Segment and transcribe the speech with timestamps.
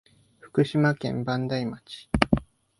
[0.39, 2.09] 福島県磐梯町